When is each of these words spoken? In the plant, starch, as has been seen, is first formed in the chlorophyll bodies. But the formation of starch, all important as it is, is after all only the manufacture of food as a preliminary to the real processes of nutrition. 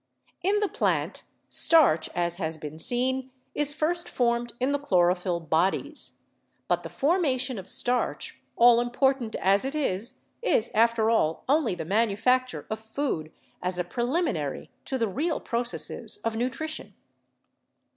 In 0.41 0.61
the 0.61 0.67
plant, 0.67 1.21
starch, 1.51 2.09
as 2.15 2.37
has 2.37 2.57
been 2.57 2.79
seen, 2.79 3.29
is 3.53 3.75
first 3.75 4.09
formed 4.09 4.51
in 4.59 4.71
the 4.71 4.79
chlorophyll 4.79 5.39
bodies. 5.39 6.17
But 6.67 6.81
the 6.81 6.89
formation 6.89 7.59
of 7.59 7.69
starch, 7.69 8.41
all 8.55 8.81
important 8.81 9.35
as 9.35 9.63
it 9.63 9.75
is, 9.75 10.15
is 10.41 10.71
after 10.73 11.11
all 11.11 11.43
only 11.47 11.75
the 11.75 11.85
manufacture 11.85 12.65
of 12.71 12.79
food 12.79 13.31
as 13.61 13.77
a 13.77 13.83
preliminary 13.83 14.71
to 14.85 14.97
the 14.97 15.07
real 15.07 15.39
processes 15.39 16.17
of 16.23 16.35
nutrition. 16.35 16.95